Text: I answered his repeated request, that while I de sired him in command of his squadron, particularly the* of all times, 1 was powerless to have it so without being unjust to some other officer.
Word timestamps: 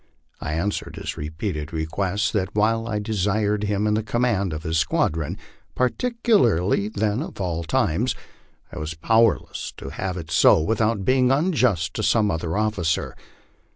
I 0.39 0.53
answered 0.55 0.95
his 0.95 1.15
repeated 1.15 1.71
request, 1.71 2.33
that 2.33 2.55
while 2.55 2.87
I 2.87 2.97
de 2.97 3.13
sired 3.13 3.65
him 3.65 3.85
in 3.85 4.01
command 4.01 4.51
of 4.51 4.63
his 4.63 4.79
squadron, 4.79 5.37
particularly 5.75 6.87
the* 6.89 7.19
of 7.23 7.39
all 7.39 7.63
times, 7.63 8.15
1 8.71 8.79
was 8.81 8.95
powerless 8.95 9.71
to 9.77 9.89
have 9.89 10.17
it 10.17 10.31
so 10.31 10.59
without 10.59 11.05
being 11.05 11.29
unjust 11.31 11.93
to 11.93 12.01
some 12.01 12.31
other 12.31 12.57
officer. 12.57 13.15